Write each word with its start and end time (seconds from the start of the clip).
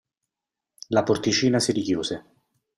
La 0.97 1.03
porticina 1.11 1.59
si 1.67 1.71
richiuse. 1.79 2.21